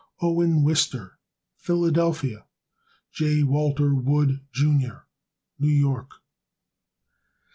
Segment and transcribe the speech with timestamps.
[0.19, 1.19] Owen Wister,
[1.57, 2.45] Philadelphia, Pa.
[3.11, 3.43] J.
[3.43, 5.05] Walter Wood, Jr.,
[5.59, 6.15] New York.